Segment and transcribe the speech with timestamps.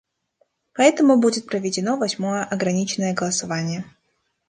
[0.73, 3.85] Поэтому будет проведено восьмое ограниченное голосование.